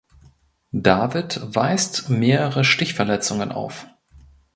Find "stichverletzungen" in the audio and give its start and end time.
2.63-3.51